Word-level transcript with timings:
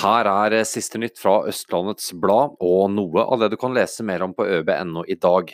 Her 0.00 0.28
er 0.30 0.56
eh, 0.60 0.68
siste 0.68 1.00
nytt 1.00 1.18
fra 1.20 1.42
Østlandets 1.50 2.14
Blad, 2.16 2.56
og 2.64 2.88
noe 2.94 3.24
av 3.26 3.42
det 3.42 3.50
du 3.52 3.58
kan 3.60 3.74
lese 3.76 4.04
mer 4.06 4.24
om 4.24 4.32
på 4.36 4.46
øb.no 4.48 5.04
i 5.04 5.18
dag. 5.20 5.52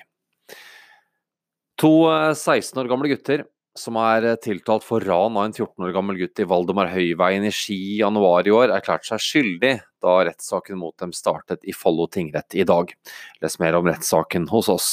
To 1.83 1.93
16 2.07 2.55
eh, 2.55 2.83
år 2.85 2.91
gamle 2.93 3.11
gutter 3.11 3.47
som 3.77 3.99
er 4.01 4.25
eh, 4.31 4.39
tiltalt 4.43 4.87
for 4.87 5.05
ran 5.05 5.37
av 5.37 5.49
en 5.49 5.57
14 5.57 5.89
år 5.89 5.95
gammel 5.97 6.21
gutt 6.21 6.41
i 6.43 6.47
Valdemar 6.49 6.93
Høyveien 6.93 7.47
i 7.49 7.53
Ski 7.55 7.77
i 7.97 7.99
januar 8.01 8.47
i 8.47 8.55
år, 8.55 8.71
erklærte 8.77 9.11
seg 9.11 9.25
skyldig 9.25 9.75
da 10.05 10.17
rettssaken 10.29 10.79
mot 10.81 10.97
dem 11.03 11.13
startet 11.17 11.67
i 11.67 11.75
Follo 11.77 12.07
tingrett 12.07 12.57
i 12.57 12.67
dag. 12.69 12.93
Les 13.43 13.61
mer 13.63 13.79
om 13.79 13.91
rettssaken 13.91 14.49
hos 14.53 14.71
oss. 14.73 14.91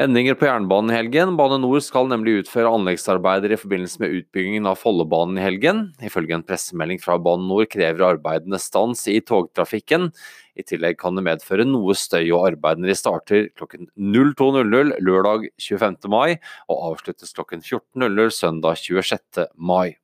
Endringer 0.00 0.32
på 0.40 0.46
jernbanen 0.48 0.88
i 0.88 0.94
helgen. 0.96 1.34
Bane 1.36 1.58
Nor 1.60 1.82
skal 1.84 2.06
nemlig 2.08 2.38
utføre 2.40 2.70
anleggsarbeider 2.72 3.52
i 3.52 3.58
forbindelse 3.60 4.00
med 4.00 4.14
utbyggingen 4.16 4.64
av 4.70 4.78
Follobanen 4.80 5.36
i 5.36 5.42
helgen. 5.44 5.82
Ifølge 6.00 6.32
en 6.38 6.44
pressemelding 6.48 7.00
fra 7.02 7.18
Bane 7.20 7.44
Nor 7.44 7.66
krever 7.68 8.06
arbeidene 8.14 8.56
stans 8.56 9.04
i 9.12 9.18
togtrafikken. 9.20 10.08
I 10.56 10.64
tillegg 10.64 10.96
kan 11.00 11.18
det 11.18 11.26
medføre 11.26 11.66
noe 11.68 11.92
støy, 11.92 12.24
og 12.32 12.54
arbeidene 12.54 12.88
de 12.88 12.96
starter 12.96 13.50
klokken 13.52 13.90
02.00 14.00 14.94
lørdag 15.04 15.44
25. 15.60 15.98
mai 16.08 16.38
og 16.72 16.86
avsluttes 16.94 17.36
klokken 17.36 17.60
14.00 17.60 18.32
søndag 18.32 18.80
26. 18.80 19.44
mai. 19.60 19.98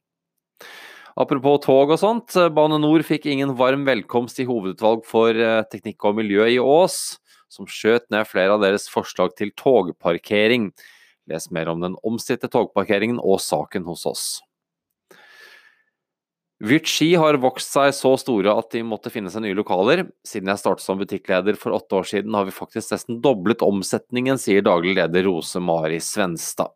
Apropos 1.18 1.65
tog 1.65 1.95
og 1.96 2.02
sånt, 2.02 2.37
Bane 2.55 2.77
Nor 2.84 3.07
fikk 3.09 3.24
ingen 3.32 3.57
varm 3.57 3.88
velkomst 3.88 4.45
i 4.45 4.46
hovedutvalg 4.46 5.09
for 5.09 5.32
eh, 5.32 5.65
teknikk 5.73 6.05
og 6.05 6.20
miljø 6.20 6.45
i 6.45 6.60
Ås 6.60 7.16
som 7.52 7.69
skjøt 7.69 8.09
ned 8.12 8.29
flere 8.29 8.57
av 8.57 8.65
deres 8.65 8.88
forslag 8.93 9.34
til 9.38 9.52
togparkering. 9.59 10.70
Les 11.29 11.51
mer 11.52 11.69
om 11.73 11.80
den 11.84 11.97
omstridte 12.07 12.51
togparkeringen 12.52 13.21
og 13.21 13.41
saken 13.45 13.88
hos 13.88 14.07
oss. 14.09 14.27
Vyrt 16.59 16.91
har 17.21 17.38
vokst 17.38 17.71
seg 17.71 17.93
så 17.95 18.16
store 18.19 18.51
at 18.59 18.73
de 18.74 18.80
måtte 18.83 19.12
finne 19.15 19.30
seg 19.30 19.45
nye 19.45 19.55
lokaler. 19.55 20.09
Siden 20.27 20.51
jeg 20.51 20.59
startet 20.59 20.83
som 20.83 20.99
butikkleder 20.99 21.54
for 21.54 21.76
åtte 21.76 22.01
år 22.01 22.09
siden, 22.10 22.35
har 22.35 22.49
vi 22.49 22.54
faktisk 22.57 22.96
nesten 22.96 23.21
doblet 23.23 23.63
omsetningen, 23.63 24.41
sier 24.43 24.65
daglig 24.66 24.96
leder 24.99 25.29
Rose 25.29 25.63
Mari 25.63 26.01
Svenstad. 26.02 26.74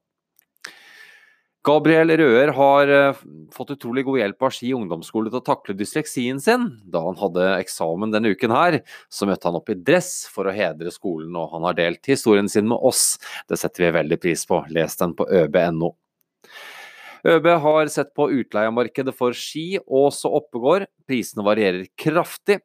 Gabriel 1.62 2.10
Røer 2.18 2.50
har 2.56 2.90
eh, 2.90 3.18
fått 3.54 3.76
utrolig 3.76 4.02
god 4.08 4.18
hjelp 4.18 4.46
av 4.48 4.54
Ski 4.54 4.72
ungdomsskole 4.74 5.30
til 5.30 5.38
å 5.38 5.44
takle 5.46 5.76
dysleksien 5.78 6.40
sin. 6.42 6.64
Da 6.90 7.04
han 7.04 7.18
hadde 7.20 7.52
eksamen 7.60 8.10
denne 8.10 8.32
uken 8.34 8.54
her, 8.54 8.80
så 9.06 9.28
møtte 9.30 9.46
han 9.46 9.58
opp 9.60 9.70
i 9.70 9.78
dress 9.78 10.24
for 10.32 10.50
å 10.50 10.54
hedre 10.56 10.90
skolen, 10.94 11.30
og 11.38 11.52
han 11.54 11.68
har 11.68 11.78
delt 11.78 12.10
historien 12.10 12.50
sin 12.50 12.66
med 12.70 12.82
oss. 12.82 13.14
Det 13.46 13.60
setter 13.60 13.86
vi 13.86 13.92
veldig 14.00 14.18
pris 14.24 14.42
på. 14.48 14.58
Les 14.74 14.98
den 14.98 15.14
på 15.14 15.28
øb.no. 15.30 15.92
ØB 17.30 17.46
har 17.62 17.92
sett 17.94 18.10
på 18.18 18.26
utleiemarkedet 18.40 19.14
for 19.14 19.38
ski, 19.38 19.78
og 19.86 20.10
så 20.16 20.34
Oppegård. 20.40 20.88
Prisene 21.06 21.46
varierer 21.46 21.86
kraftig. 21.94 22.58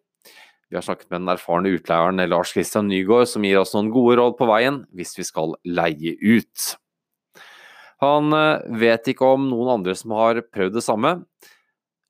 Vi 0.67 0.75
har 0.75 0.83
snakket 0.83 1.11
med 1.11 1.21
den 1.21 1.35
erfarne 1.35 1.69
utleieren 1.77 2.25
Lars 2.33 2.57
Christian 2.57 2.89
Nygaard, 2.89 3.29
som 3.29 3.45
gir 3.45 3.61
oss 3.61 3.77
noen 3.77 3.93
gode 3.93 4.17
råd 4.17 4.41
på 4.41 4.49
veien 4.49 4.81
hvis 4.97 5.13
vi 5.21 5.29
skal 5.29 5.53
leie 5.69 6.17
ut. 6.17 6.73
Han 8.03 8.33
eh, 8.33 8.65
vet 8.77 9.13
ikke 9.13 9.29
om 9.35 9.47
noen 9.49 9.77
andre 9.79 9.95
som 9.97 10.13
har 10.17 10.43
prøvd 10.53 10.77
det 10.77 10.85
samme. 10.85 11.15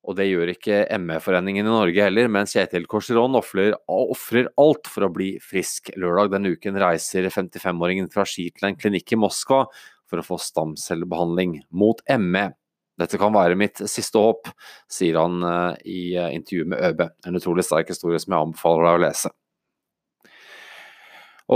Og 0.08 0.16
det 0.16 0.30
gjør 0.30 0.54
ikke 0.54 0.86
ME-foreningen 1.04 1.68
i 1.68 1.72
Norge 1.72 2.06
heller, 2.06 2.30
mens 2.32 2.54
Kjetil 2.56 2.86
Korseron 2.88 3.36
ofrer 3.36 4.48
alt 4.56 4.88
for 4.88 5.04
å 5.04 5.12
bli 5.12 5.34
frisk. 5.44 5.92
Lørdag 6.00 6.32
denne 6.32 6.54
uken 6.56 6.80
reiser 6.80 7.28
55-åringen 7.28 8.08
fra 8.14 8.24
Ski 8.28 8.48
til 8.56 8.70
en 8.70 8.80
klinikk 8.80 9.12
i 9.12 9.20
Moskva 9.20 9.66
for 10.08 10.22
å 10.22 10.24
få 10.24 10.40
stamcellebehandling 10.40 11.60
mot 11.76 12.00
ME. 12.24 12.46
Dette 12.98 13.20
kan 13.20 13.36
være 13.36 13.60
mitt 13.60 13.84
siste 13.92 14.22
håp, 14.24 14.48
sier 14.90 15.20
han 15.20 15.44
eh, 15.44 15.84
i 15.92 16.02
eh, 16.16 16.32
intervjuet 16.40 16.72
med 16.72 16.88
ØB. 16.88 17.04
En 17.28 17.40
utrolig 17.40 17.68
sterk 17.68 17.92
historie 17.92 18.20
som 18.24 18.34
jeg 18.34 18.48
anbefaler 18.48 18.88
deg 18.88 19.00
å 19.00 19.04
lese. 19.04 19.36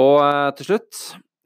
Og 0.02 0.18
til 0.56 0.68
slutt, 0.70 1.00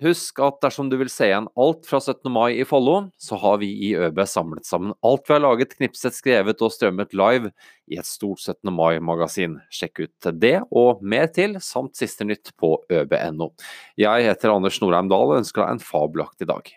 Husk 0.06 0.38
at 0.46 0.60
dersom 0.62 0.90
du 0.92 1.00
vil 1.00 1.10
se 1.10 1.32
igjen 1.32 1.48
alt 1.58 1.88
fra 1.90 1.98
17. 1.98 2.30
mai 2.30 2.60
i 2.60 2.66
Follo, 2.68 3.08
så 3.18 3.40
har 3.42 3.58
vi 3.64 3.72
i 3.88 3.90
ØB 3.98 4.20
samlet 4.30 4.68
sammen 4.68 4.94
alt 5.02 5.26
vi 5.26 5.34
har 5.34 5.42
laget, 5.42 5.74
knipset, 5.80 6.14
skrevet 6.14 6.62
og 6.62 6.74
strømmet 6.76 7.16
live 7.18 7.50
i 7.90 7.98
et 7.98 8.06
stort 8.06 8.44
17. 8.44 8.70
mai-magasin. 8.70 9.58
Sjekk 9.74 10.04
ut 10.06 10.30
det 10.38 10.60
og 10.70 11.02
mer 11.02 11.32
til, 11.34 11.58
samt 11.58 11.98
siste 11.98 12.28
nytt 12.28 12.54
på 12.62 12.76
øb.no. 12.86 13.50
Jeg 13.98 14.30
heter 14.30 14.54
Anders 14.54 14.78
Norheim 14.84 15.10
Dahl 15.10 15.34
og 15.34 15.40
ønsker 15.42 15.64
deg 15.64 15.74
en 15.80 15.88
fabelaktig 15.90 16.54
dag. 16.54 16.70